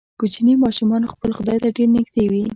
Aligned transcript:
کوچني 0.19 0.53
ماشومان 0.63 1.03
خپل 1.11 1.29
خدای 1.37 1.57
ته 1.63 1.69
ډیر 1.77 1.89
نږدې 1.95 2.25
وي. 2.31 2.43